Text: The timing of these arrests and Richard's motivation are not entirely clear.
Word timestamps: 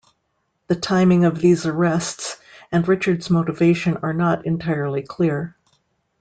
The 0.65 0.75
timing 0.75 1.25
of 1.25 1.37
these 1.37 1.67
arrests 1.67 2.37
and 2.71 2.87
Richard's 2.87 3.29
motivation 3.29 3.97
are 3.97 4.13
not 4.13 4.47
entirely 4.47 5.03
clear. 5.03 5.55